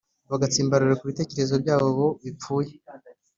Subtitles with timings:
[0.31, 2.71] bagatsimbarara ku bitekerezo byabo bipfuye